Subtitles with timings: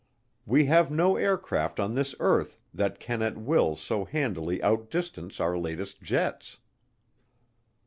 [0.47, 5.55] We have no aircraft on this earth that can at will so handily outdistance our
[5.55, 6.57] latest jets.